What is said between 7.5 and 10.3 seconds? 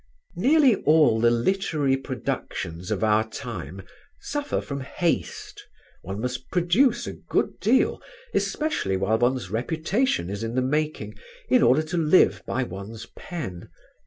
deal, especially while one's reputation